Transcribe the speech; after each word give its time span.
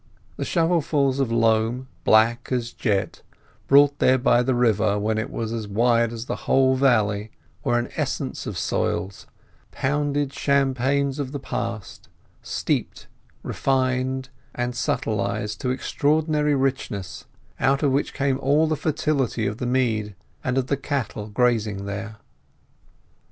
The 0.35 0.45
shovelfuls 0.45 1.19
of 1.19 1.31
loam, 1.31 1.87
black 2.05 2.51
as 2.51 2.71
jet, 2.73 3.21
brought 3.67 3.99
there 3.99 4.17
by 4.17 4.41
the 4.41 4.55
river 4.55 4.97
when 4.97 5.19
it 5.19 5.29
was 5.29 5.53
as 5.53 5.67
wide 5.67 6.11
as 6.11 6.25
the 6.25 6.35
whole 6.47 6.73
valley, 6.73 7.29
were 7.63 7.77
an 7.77 7.87
essence 7.95 8.47
of 8.47 8.57
soils, 8.57 9.27
pounded 9.71 10.33
champaigns 10.33 11.19
of 11.19 11.33
the 11.33 11.39
past, 11.39 12.09
steeped, 12.41 13.05
refined, 13.43 14.29
and 14.55 14.73
subtilized 14.73 15.61
to 15.61 15.69
extraordinary 15.69 16.55
richness, 16.55 17.25
out 17.59 17.83
of 17.83 17.91
which 17.91 18.15
came 18.15 18.39
all 18.39 18.65
the 18.65 18.75
fertility 18.75 19.45
of 19.45 19.59
the 19.59 19.67
mead, 19.67 20.15
and 20.43 20.57
of 20.57 20.65
the 20.65 20.77
cattle 20.77 21.27
grazing 21.27 21.85
there. 21.85 22.17